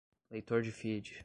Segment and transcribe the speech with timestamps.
[0.31, 1.11] leitor de feed